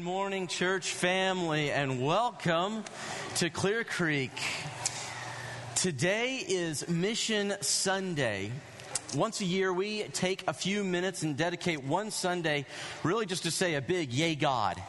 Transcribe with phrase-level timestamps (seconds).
[0.00, 2.84] Good morning, church family, and welcome
[3.34, 4.32] to Clear Creek.
[5.74, 8.50] Today is Mission Sunday.
[9.14, 12.64] Once a year, we take a few minutes and dedicate one Sunday
[13.02, 14.82] really just to say a big yay, God.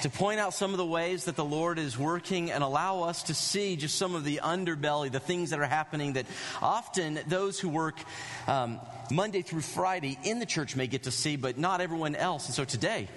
[0.00, 3.24] To point out some of the ways that the Lord is working and allow us
[3.24, 6.24] to see just some of the underbelly, the things that are happening that
[6.62, 7.98] often those who work
[8.46, 8.80] um,
[9.10, 12.46] Monday through Friday in the church may get to see, but not everyone else.
[12.46, 13.08] And so today,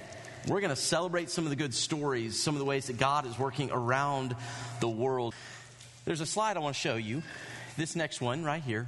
[0.47, 3.25] we're going to celebrate some of the good stories, some of the ways that God
[3.25, 4.35] is working around
[4.79, 5.35] the world.
[6.05, 7.21] There's a slide I want to show you.
[7.77, 8.87] This next one right here.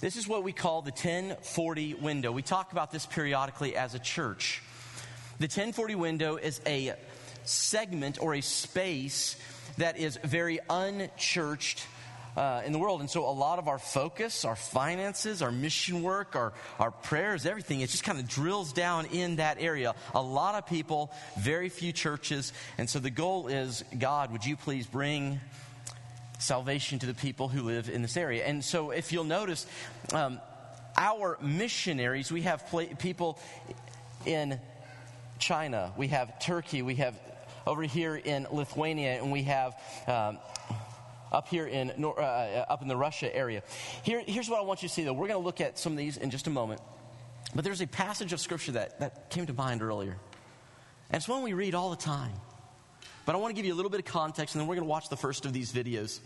[0.00, 2.30] This is what we call the 1040 window.
[2.30, 4.62] We talk about this periodically as a church.
[5.38, 6.94] The 1040 window is a
[7.44, 9.36] segment or a space
[9.78, 11.86] that is very unchurched
[12.36, 13.00] uh, in the world.
[13.00, 17.46] And so a lot of our focus, our finances, our mission work, our, our prayers,
[17.46, 19.94] everything, it just kind of drills down in that area.
[20.14, 22.52] A lot of people, very few churches.
[22.78, 25.40] And so the goal is God, would you please bring
[26.38, 28.44] salvation to the people who live in this area?
[28.44, 29.66] And so if you'll notice,
[30.12, 30.40] um,
[30.96, 32.64] our missionaries, we have
[32.98, 33.38] people
[34.26, 34.60] in
[35.38, 37.18] China, we have Turkey, we have
[37.66, 39.74] over here in Lithuania, and we have
[40.06, 40.38] um,
[41.34, 43.62] up here in, uh, uh, up in the Russia area.
[44.04, 45.12] Here, here's what I want you to see, though.
[45.12, 46.80] We're going to look at some of these in just a moment.
[47.54, 50.16] But there's a passage of Scripture that, that came to mind earlier.
[51.10, 52.32] And it's one we read all the time.
[53.26, 54.86] But I want to give you a little bit of context, and then we're going
[54.86, 56.20] to watch the first of these videos.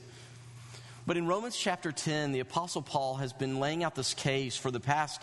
[1.06, 4.70] But in Romans chapter 10, the Apostle Paul has been laying out this case for
[4.70, 5.22] the past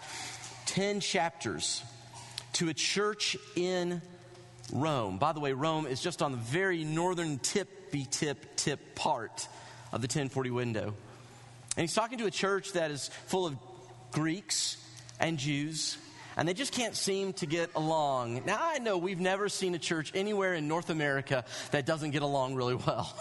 [0.68, 1.84] 10 chapters
[2.54, 4.02] to a church in
[4.74, 5.20] Rome.
[5.20, 9.48] By the way, Rome is just on the very northern tippy tip tip part
[9.96, 10.94] of the 1040 window.
[11.78, 13.56] And he's talking to a church that is full of
[14.12, 14.78] Greeks
[15.22, 15.98] and Jews,
[16.36, 18.44] and they just can't seem to get along.
[18.46, 22.24] Now, I know we've never seen a church anywhere in North America that doesn't get
[22.24, 23.16] along really well.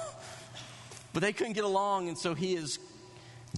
[1.13, 2.81] but they couldn't get along, and so he is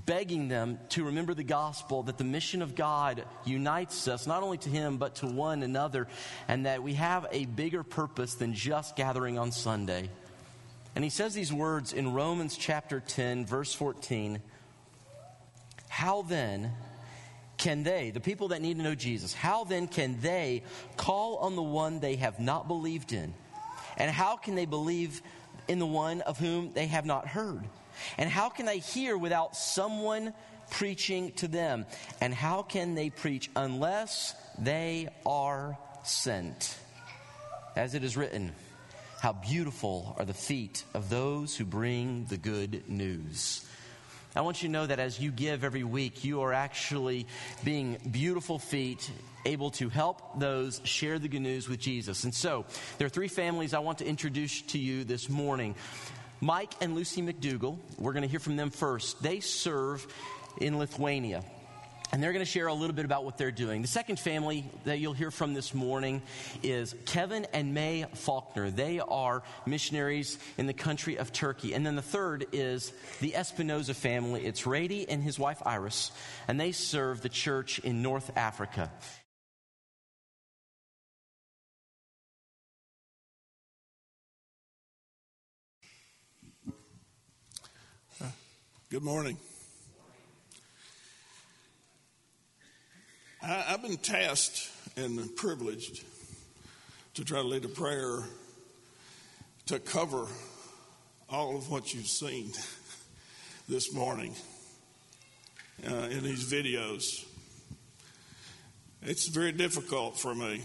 [0.04, 4.58] begging them to remember the gospel that the mission of God unites us not only
[4.58, 6.06] to Him but to one another,
[6.48, 10.10] and that we have a bigger purpose than just gathering on Sunday.
[10.96, 14.40] And he says these words in Romans chapter 10, verse 14.
[15.90, 16.72] How then
[17.58, 20.62] can they, the people that need to know Jesus, how then can they
[20.96, 23.34] call on the one they have not believed in?
[23.98, 25.20] And how can they believe
[25.68, 27.62] in the one of whom they have not heard?
[28.16, 30.32] And how can they hear without someone
[30.70, 31.84] preaching to them?
[32.22, 36.78] And how can they preach unless they are sent?
[37.76, 38.52] As it is written,
[39.20, 43.64] how beautiful are the feet of those who bring the good news.
[44.34, 47.26] I want you to know that as you give every week, you are actually
[47.64, 49.10] being beautiful feet,
[49.46, 52.24] able to help those share the good news with Jesus.
[52.24, 52.66] And so,
[52.98, 55.74] there are three families I want to introduce to you this morning.
[56.42, 59.22] Mike and Lucy McDougall, we're going to hear from them first.
[59.22, 60.06] They serve
[60.60, 61.42] in Lithuania
[62.12, 63.82] and they're going to share a little bit about what they're doing.
[63.82, 66.22] The second family that you'll hear from this morning
[66.62, 68.70] is Kevin and May Faulkner.
[68.70, 71.74] They are missionaries in the country of Turkey.
[71.74, 74.44] And then the third is the Espinoza family.
[74.46, 76.12] It's Rady and his wife Iris,
[76.48, 78.90] and they serve the church in North Africa.
[88.88, 89.36] Good morning.
[93.42, 96.04] I, have been tasked and privileged
[97.14, 98.20] to try to lead a prayer
[99.66, 100.26] to cover
[101.28, 102.52] all of what you've seen
[103.68, 104.34] this morning
[105.86, 107.24] uh, in these videos.
[109.02, 110.62] It's very difficult for me.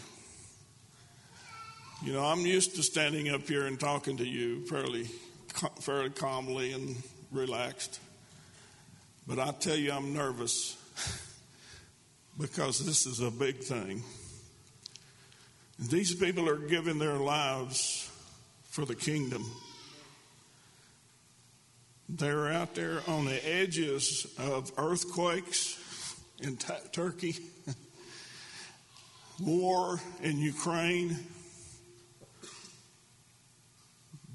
[2.04, 5.04] You know, I'm used to standing up here and talking to you fairly,
[5.82, 6.96] fairly calmly and
[7.32, 8.00] relaxed.
[9.28, 10.78] But I tell you, I'm nervous
[12.40, 14.04] because this is a big thing.
[15.80, 18.10] These people are giving their lives
[18.70, 19.46] for the kingdom.
[22.08, 25.78] They're out there on the edges of earthquakes
[26.42, 27.36] in t- Turkey,
[29.40, 31.18] war in Ukraine,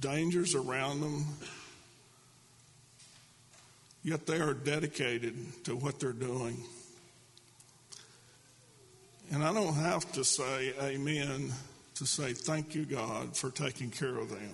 [0.00, 1.26] dangers around them.
[4.03, 6.62] Yet they are dedicated to what they're doing.
[9.32, 11.52] And I don't have to say amen
[11.96, 14.52] to say thank you, God, for taking care of them.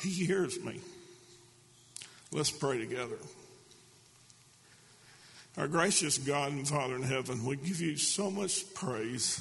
[0.00, 0.80] He hears me.
[2.32, 3.18] Let's pray together.
[5.56, 9.40] Our gracious God and Father in heaven, we give you so much praise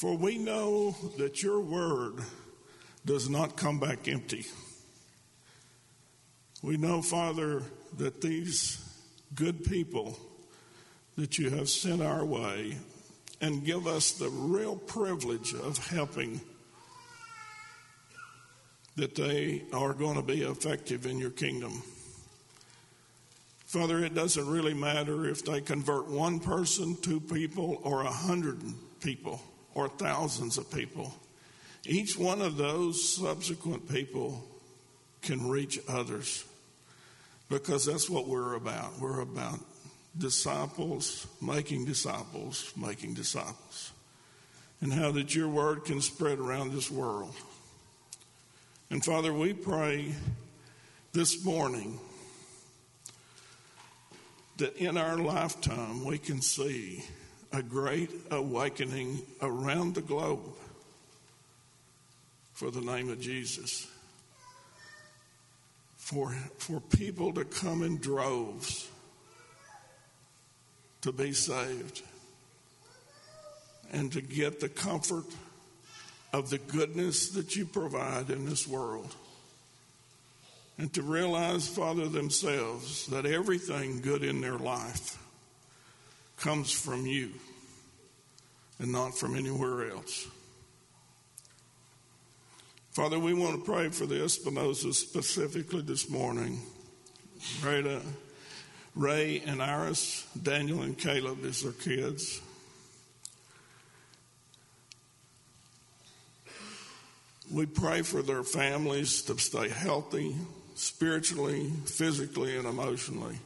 [0.00, 2.24] For we know that your word
[3.04, 4.46] does not come back empty.
[6.62, 7.62] We know, Father,
[7.98, 8.82] that these
[9.34, 10.18] good people
[11.20, 12.78] that you have sent our way
[13.42, 16.40] and give us the real privilege of helping
[18.96, 21.82] that they are going to be effective in your kingdom.
[23.66, 28.58] Father, it doesn't really matter if they convert one person, two people, or a hundred
[29.02, 29.42] people,
[29.74, 31.14] or thousands of people.
[31.84, 34.42] Each one of those subsequent people
[35.20, 36.46] can reach others
[37.50, 38.98] because that's what we're about.
[38.98, 39.60] We're about
[40.16, 43.92] disciples, making disciples, making disciples,
[44.80, 47.34] and how that your word can spread around this world.
[48.90, 50.14] And Father, we pray
[51.12, 51.98] this morning
[54.56, 57.04] that in our lifetime we can see
[57.52, 60.40] a great awakening around the globe
[62.52, 63.86] for the name of Jesus.
[65.96, 68.89] For, for people to come in droves
[71.02, 72.02] to be saved
[73.92, 75.24] and to get the comfort
[76.32, 79.14] of the goodness that you provide in this world.
[80.78, 85.18] And to realize, Father, themselves that everything good in their life
[86.38, 87.30] comes from you
[88.78, 90.26] and not from anywhere else.
[92.92, 96.60] Father, we want to pray for the Espinosa specifically this morning.
[97.60, 98.00] To
[98.94, 102.40] Ray and Iris, Daniel and Caleb as their kids.
[107.52, 110.36] We pray for their families to stay healthy
[110.74, 113.38] spiritually, physically, and emotionally.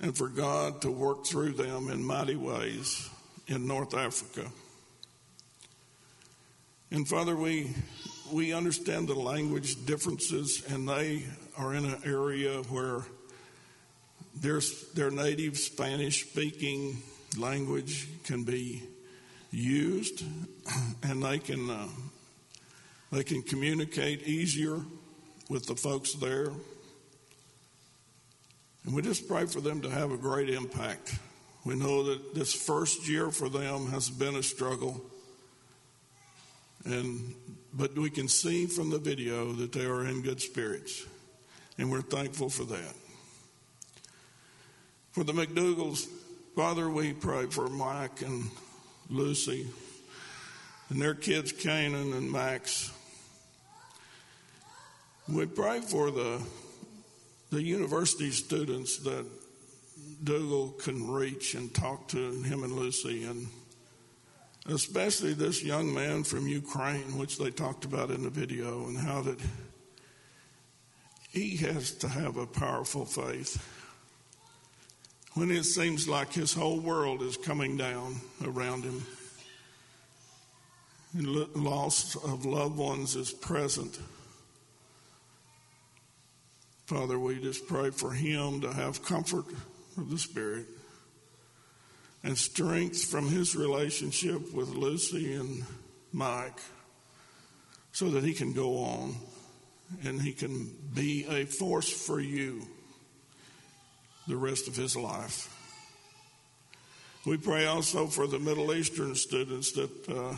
[0.00, 3.08] And for God to work through them in mighty ways
[3.46, 4.50] in North Africa.
[6.90, 7.74] And Father, we,
[8.32, 11.24] we understand the language differences, and they
[11.56, 13.02] are in an area where
[14.40, 17.02] their native Spanish speaking
[17.38, 18.82] language can be
[19.50, 20.24] used,
[21.02, 21.88] and they can, uh,
[23.12, 24.80] they can communicate easier
[25.48, 26.50] with the folks there.
[28.84, 31.14] And we just pray for them to have a great impact.
[31.64, 35.02] We know that this first year for them has been a struggle.
[36.84, 37.34] And
[37.72, 41.04] but we can see from the video that they are in good spirits.
[41.78, 42.94] And we're thankful for that.
[45.12, 46.06] For the McDougals,
[46.56, 48.50] Father, we pray for Mike and
[49.08, 49.66] Lucy
[50.88, 52.92] and their kids, Canaan and Max.
[55.28, 56.40] We pray for the,
[57.50, 59.26] the university students that
[60.22, 63.48] Dougal can reach and talk to him and Lucy, and
[64.66, 69.22] especially this young man from Ukraine, which they talked about in the video, and how
[69.22, 69.38] that
[71.34, 73.60] he has to have a powerful faith.
[75.34, 79.04] When it seems like his whole world is coming down around him,
[81.12, 81.26] and
[81.56, 83.98] loss of loved ones is present.
[86.86, 89.46] Father, we just pray for him to have comfort
[89.96, 90.66] of the Spirit
[92.22, 95.64] and strength from his relationship with Lucy and
[96.12, 96.60] Mike
[97.90, 99.16] so that he can go on
[100.04, 102.66] and he can be a force for you
[104.26, 105.50] the rest of his life.
[107.26, 110.36] We pray also for the Middle Eastern students that uh,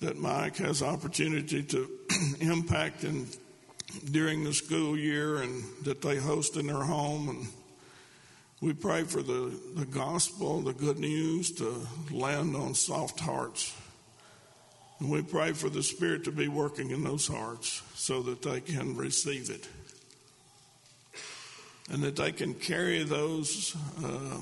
[0.00, 1.88] that Mike has opportunity to
[2.40, 3.26] impact and
[4.10, 7.28] during the school year and that they host in their home.
[7.28, 7.46] And
[8.60, 13.74] we pray for the, the gospel, the good news to land on soft hearts.
[15.00, 18.60] And we pray for the Spirit to be working in those hearts so that they
[18.60, 19.68] can receive it.
[21.90, 24.40] And that they can carry those, uh,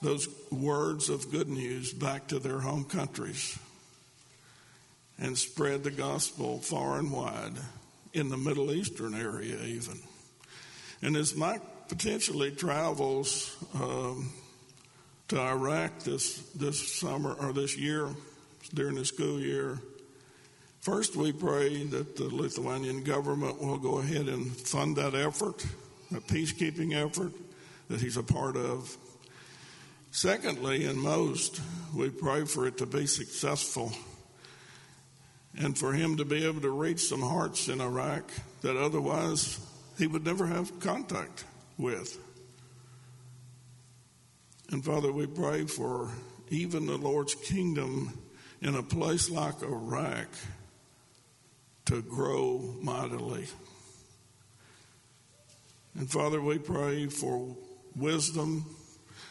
[0.00, 3.58] those words of good news back to their home countries
[5.18, 7.52] and spread the gospel far and wide
[8.14, 9.98] in the Middle Eastern area, even.
[11.02, 14.32] And as Mike potentially travels um,
[15.28, 18.08] to Iraq this this summer or this year
[18.70, 19.78] during the school year,
[20.80, 25.64] first we pray that the Lithuanian government will go ahead and fund that effort,
[26.10, 27.32] a peacekeeping effort
[27.88, 28.96] that he's a part of.
[30.10, 31.60] Secondly, and most,
[31.94, 33.92] we pray for it to be successful
[35.58, 38.30] and for him to be able to reach some hearts in Iraq
[38.62, 39.58] that otherwise
[39.98, 41.44] he would never have contact
[41.78, 42.18] with.
[44.70, 46.10] And Father, we pray for
[46.48, 48.18] even the Lord's kingdom
[48.62, 50.28] in a place like Iraq
[51.86, 53.46] to grow mightily.
[55.98, 57.54] And Father, we pray for
[57.96, 58.64] wisdom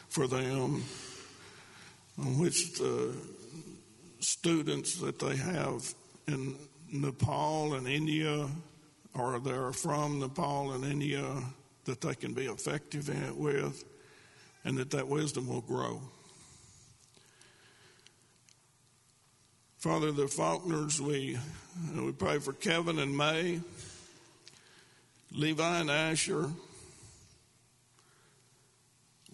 [0.09, 0.83] for them
[2.19, 3.15] on which the
[4.19, 5.93] students that they have
[6.27, 6.55] in
[6.91, 8.47] Nepal and India
[9.15, 11.25] or they're from Nepal and India
[11.85, 13.83] that they can be effective with
[14.65, 16.01] and that that wisdom will grow.
[19.81, 21.39] Father, the Faulkners, we,
[21.95, 23.59] we pray for Kevin and May,
[25.31, 26.51] Levi and Asher.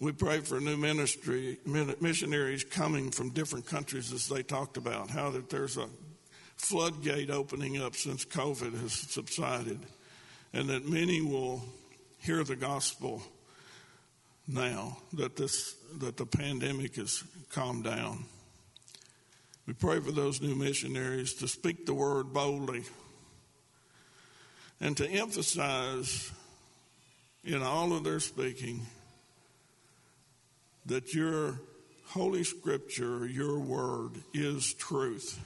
[0.00, 5.30] We pray for new ministry missionaries coming from different countries, as they talked about, how
[5.32, 5.86] that there's a
[6.56, 9.80] floodgate opening up since COVID has subsided,
[10.54, 11.62] and that many will
[12.20, 13.22] hear the gospel
[14.46, 18.24] now that this that the pandemic has calmed down.
[19.68, 22.84] We pray for those new missionaries to speak the word boldly
[24.80, 26.32] and to emphasize
[27.44, 28.86] in all of their speaking
[30.86, 31.60] that your
[32.06, 35.38] Holy Scripture, your word, is truth,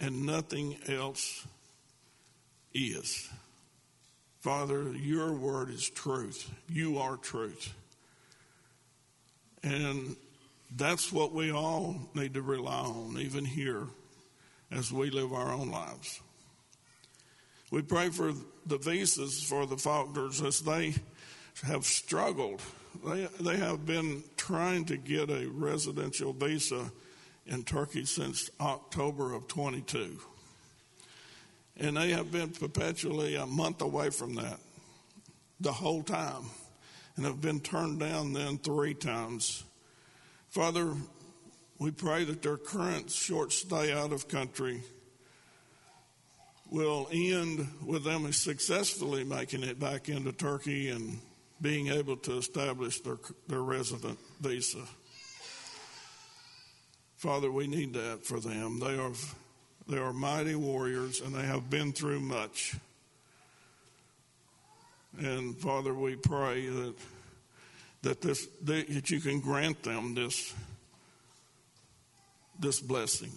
[0.00, 1.46] and nothing else
[2.72, 3.30] is.
[4.40, 6.50] Father, your word is truth.
[6.68, 7.74] You are truth.
[9.62, 10.16] And
[10.76, 13.86] that's what we all need to rely on, even here,
[14.70, 16.20] as we live our own lives.
[17.70, 18.32] We pray for
[18.66, 20.94] the visas for the Faulkners as they
[21.62, 22.60] have struggled
[23.02, 26.90] they, they have been trying to get a residential visa
[27.46, 30.18] in Turkey since October of 22.
[31.78, 34.58] And they have been perpetually a month away from that
[35.60, 36.44] the whole time
[37.16, 39.64] and have been turned down then three times.
[40.54, 40.94] Father,
[41.80, 44.84] we pray that their current short stay out of country
[46.70, 51.18] will end with them successfully making it back into Turkey and
[51.60, 53.18] being able to establish their,
[53.48, 54.84] their resident visa.
[57.16, 58.78] Father, we need that for them.
[58.78, 59.10] They are,
[59.88, 62.76] they are mighty warriors and they have been through much.
[65.18, 66.94] And Father, we pray that
[68.04, 70.54] that this that you can grant them this
[72.58, 73.32] this blessing.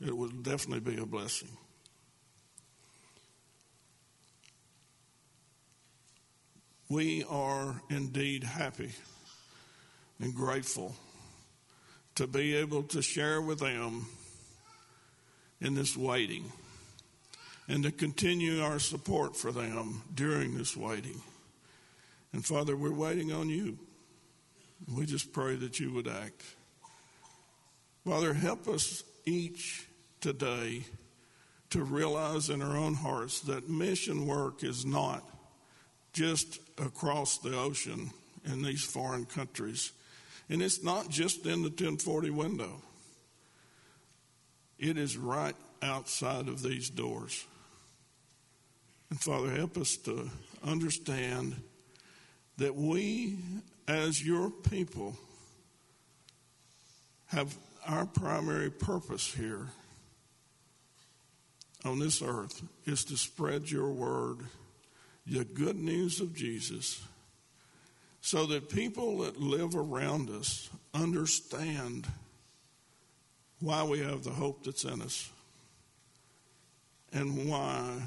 [0.00, 1.48] It will definitely be a blessing.
[6.90, 8.90] we are indeed happy
[10.18, 10.92] and grateful
[12.16, 14.06] to be able to share with them
[15.60, 16.50] in this waiting
[17.68, 21.22] and to continue our support for them during this waiting.
[22.32, 23.78] And Father, we're waiting on you.
[24.88, 26.42] We just pray that you would act.
[28.04, 29.86] Father, help us each
[30.20, 30.84] today
[31.70, 35.22] to realize in our own hearts that mission work is not
[36.12, 38.10] just across the ocean
[38.44, 39.92] in these foreign countries.
[40.48, 42.82] And it's not just in the 1040 window,
[44.78, 47.46] it is right outside of these doors.
[49.10, 50.30] And Father, help us to
[50.64, 51.62] understand
[52.60, 53.38] that we,
[53.88, 55.16] as your people,
[57.28, 59.68] have our primary purpose here
[61.86, 64.40] on this earth is to spread your word
[65.26, 67.02] the good news of Jesus
[68.20, 72.06] so that people that live around us understand
[73.60, 75.30] why we have the hope that's in us
[77.10, 78.02] and why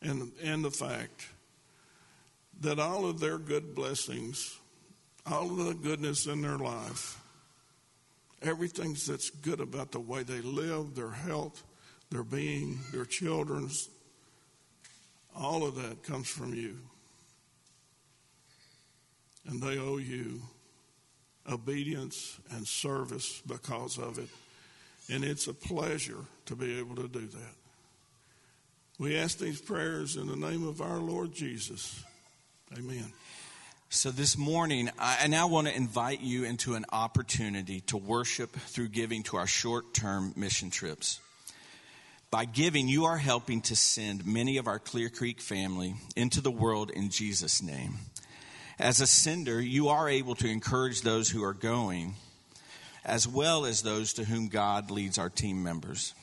[0.00, 1.26] and and the fact
[2.62, 4.58] that all of their good blessings
[5.26, 7.20] all of the goodness in their life
[8.42, 11.62] everything that's good about the way they live their health
[12.10, 13.88] their being their children's
[15.34, 16.78] all of that comes from you.
[19.46, 20.40] And they owe you
[21.50, 24.28] obedience and service because of it.
[25.10, 27.54] And it's a pleasure to be able to do that.
[28.98, 32.04] We ask these prayers in the name of our Lord Jesus.
[32.78, 33.12] Amen.
[33.90, 38.88] So, this morning, I now want to invite you into an opportunity to worship through
[38.88, 41.20] giving to our short term mission trips.
[42.30, 46.50] By giving, you are helping to send many of our Clear Creek family into the
[46.50, 47.96] world in Jesus' name.
[48.78, 52.14] As a sender, you are able to encourage those who are going,
[53.04, 56.14] as well as those to whom God leads our team members.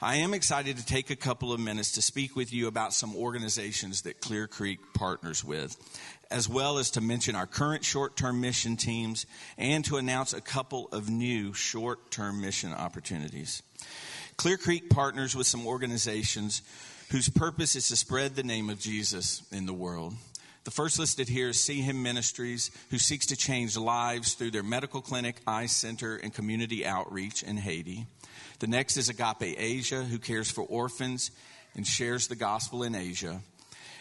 [0.00, 3.16] I am excited to take a couple of minutes to speak with you about some
[3.16, 5.76] organizations that Clear Creek partners with,
[6.30, 9.26] as well as to mention our current short term mission teams
[9.56, 13.60] and to announce a couple of new short term mission opportunities.
[14.36, 16.62] Clear Creek partners with some organizations
[17.10, 20.14] whose purpose is to spread the name of Jesus in the world.
[20.62, 24.62] The first listed here is See Him Ministries, who seeks to change lives through their
[24.62, 28.06] medical clinic, eye center, and community outreach in Haiti.
[28.60, 31.30] The next is Agape Asia, who cares for orphans
[31.76, 33.40] and shares the gospel in Asia.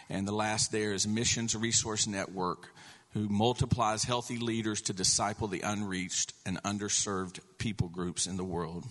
[0.09, 2.69] And the last there is Missions Resource Network,
[3.13, 8.85] who multiplies healthy leaders to disciple the unreached and underserved people groups in the world.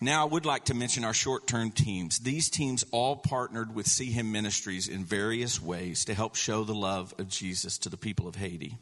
[0.00, 2.18] Now, I would like to mention our short term teams.
[2.18, 6.74] These teams all partnered with See Him Ministries in various ways to help show the
[6.74, 8.76] love of Jesus to the people of Haiti.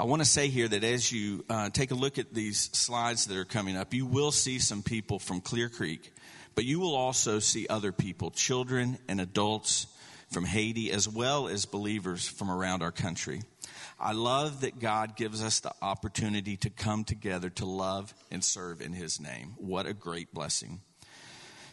[0.00, 3.26] I want to say here that as you uh, take a look at these slides
[3.26, 6.12] that are coming up, you will see some people from Clear Creek,
[6.54, 9.88] but you will also see other people, children and adults
[10.30, 13.42] from Haiti, as well as believers from around our country.
[13.98, 18.80] I love that God gives us the opportunity to come together to love and serve
[18.80, 19.54] in His name.
[19.56, 20.80] What a great blessing.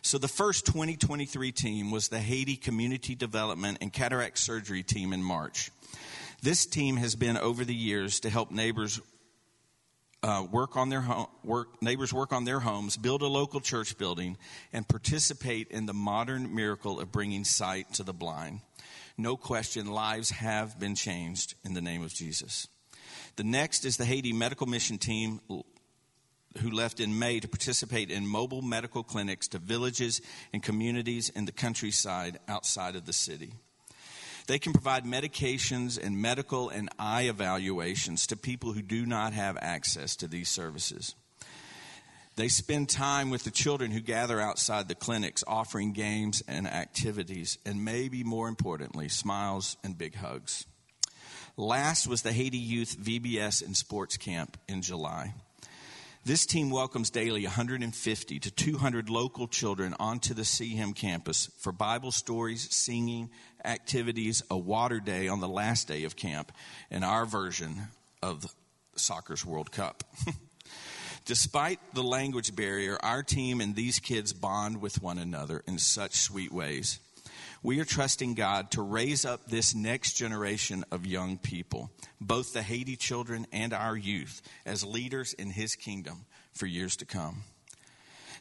[0.02, 5.22] So, the first 2023 team was the Haiti Community Development and Cataract Surgery team in
[5.22, 5.70] March.
[6.42, 9.02] This team has been over the years to help neighbors
[10.24, 13.98] uh, work on their home, work, neighbors work on their homes, build a local church
[13.98, 14.38] building,
[14.74, 18.62] and participate in the modern miracle of bringing sight to the blind.
[19.18, 22.68] No question, lives have been changed in the name of Jesus.
[23.36, 28.26] The next is the Haiti Medical Mission Team, who left in May to participate in
[28.26, 30.22] mobile medical clinics to villages
[30.54, 33.54] and communities in the countryside outside of the city.
[34.46, 39.58] They can provide medications and medical and eye evaluations to people who do not have
[39.60, 41.16] access to these services.
[42.36, 47.58] They spend time with the children who gather outside the clinics, offering games and activities,
[47.66, 50.66] and maybe more importantly, smiles and big hugs.
[51.56, 55.34] Last was the Haiti Youth VBS and Sports Camp in July.
[56.26, 62.12] This team welcomes daily 150 to 200 local children onto the Him campus for Bible
[62.12, 63.30] stories, singing,
[63.64, 66.52] activities, a water day on the last day of camp,
[66.90, 67.90] and our version
[68.24, 68.44] of
[68.96, 70.04] soccer's World Cup.
[71.26, 76.16] Despite the language barrier, our team and these kids bond with one another in such
[76.16, 77.00] sweet ways.
[77.66, 81.90] We are trusting God to raise up this next generation of young people
[82.22, 87.06] both the Haiti children and our youth, as leaders in His kingdom for years to
[87.06, 87.42] come.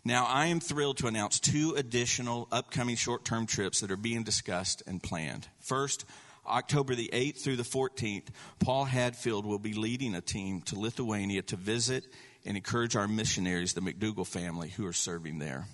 [0.04, 4.24] Now, I am thrilled to announce two additional upcoming short term trips that are being
[4.24, 5.48] discussed and planned.
[5.58, 6.04] First,
[6.46, 8.26] October the 8th through the 14th,
[8.58, 12.04] Paul Hadfield will be leading a team to Lithuania to visit
[12.44, 15.64] and encourage our missionaries, the McDougall family, who are serving there.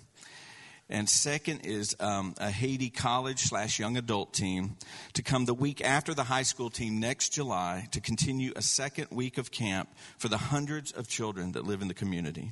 [0.91, 4.75] And second is um, a Haiti college slash young adult team
[5.13, 9.07] to come the week after the high school team next July to continue a second
[9.09, 12.51] week of camp for the hundreds of children that live in the community.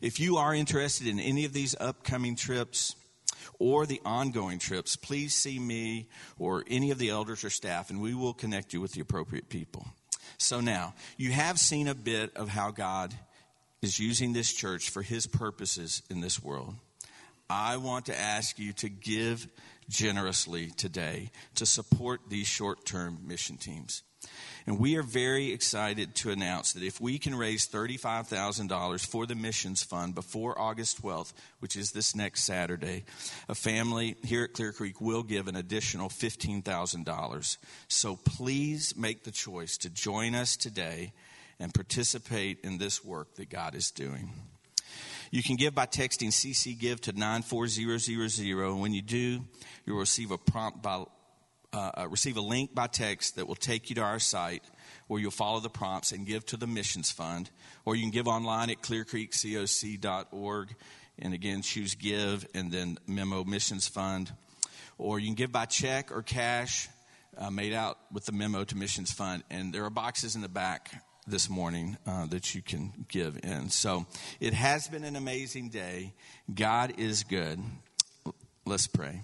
[0.00, 2.94] If you are interested in any of these upcoming trips,
[3.58, 8.00] or the ongoing trips, please see me or any of the elders or staff, and
[8.00, 9.86] we will connect you with the appropriate people.
[10.36, 13.14] So now, you have seen a bit of how God
[13.80, 16.74] is using this church for his purposes in this world.
[17.48, 19.48] I want to ask you to give
[19.88, 24.02] generously today to support these short term mission teams.
[24.66, 29.36] And we are very excited to announce that if we can raise $35,000 for the
[29.36, 33.04] missions fund before August 12th, which is this next Saturday,
[33.48, 37.56] a family here at Clear Creek will give an additional $15,000.
[37.86, 41.12] So please make the choice to join us today
[41.60, 44.32] and participate in this work that God is doing.
[45.30, 48.58] You can give by texting CC Give to 94000.
[48.60, 49.44] And when you do,
[49.84, 51.04] you'll receive a prompt by,
[51.72, 54.62] uh, uh, receive a link by text that will take you to our site
[55.06, 57.50] where you'll follow the prompts and give to the missions fund.
[57.84, 60.74] Or you can give online at clearcreekcoc.org
[61.18, 64.32] and again choose give and then memo missions fund.
[64.98, 66.88] Or you can give by check or cash
[67.38, 69.42] uh, made out with the memo to missions fund.
[69.50, 70.90] And there are boxes in the back
[71.26, 73.68] this morning uh, that you can give in.
[73.68, 74.06] So
[74.40, 76.14] it has been an amazing day.
[76.52, 77.60] God is good.
[78.64, 79.22] Let's pray.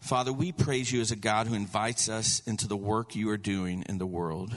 [0.00, 3.38] Father, we praise you as a God who invites us into the work you are
[3.38, 4.54] doing in the world.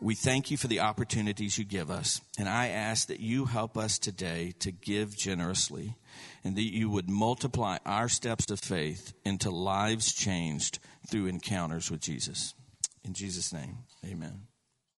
[0.00, 3.76] We thank you for the opportunities you give us, and I ask that you help
[3.76, 5.96] us today to give generously
[6.44, 10.78] and that you would multiply our steps of faith into lives changed
[11.10, 12.54] through encounters with Jesus.
[13.04, 14.47] In Jesus' name, amen.